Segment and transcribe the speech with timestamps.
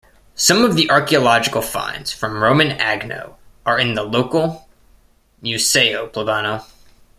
[0.33, 3.35] Some of the archaeological finds from Roman Agno
[3.67, 4.67] are in the local
[5.41, 6.65] Museo plebano.